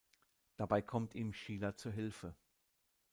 Dabei 0.57 0.81
kommt 0.81 1.13
ihm 1.13 1.31
Sheela 1.31 1.75
zur 1.75 1.91
Hilfe. 1.91 2.33